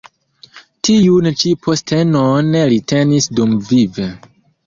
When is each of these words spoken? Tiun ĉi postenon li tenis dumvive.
Tiun 0.87 1.27
ĉi 1.41 1.51
postenon 1.65 2.49
li 2.71 2.79
tenis 2.93 3.29
dumvive. 3.41 4.09